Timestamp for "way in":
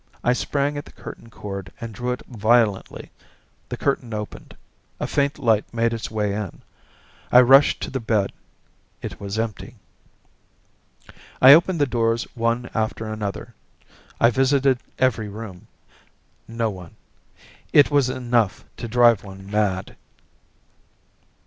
6.09-6.63